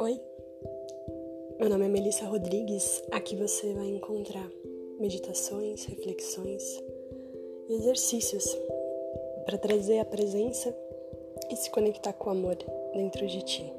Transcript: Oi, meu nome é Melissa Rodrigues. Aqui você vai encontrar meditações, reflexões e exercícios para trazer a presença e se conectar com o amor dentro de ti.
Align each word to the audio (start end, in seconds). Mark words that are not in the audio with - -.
Oi, 0.00 0.18
meu 1.58 1.68
nome 1.68 1.84
é 1.84 1.88
Melissa 1.88 2.24
Rodrigues. 2.24 3.02
Aqui 3.12 3.36
você 3.36 3.74
vai 3.74 3.84
encontrar 3.84 4.50
meditações, 4.98 5.84
reflexões 5.84 6.82
e 7.68 7.74
exercícios 7.74 8.46
para 9.44 9.58
trazer 9.58 9.98
a 9.98 10.06
presença 10.06 10.74
e 11.50 11.56
se 11.56 11.70
conectar 11.70 12.14
com 12.14 12.30
o 12.30 12.32
amor 12.32 12.56
dentro 12.94 13.26
de 13.26 13.42
ti. 13.42 13.70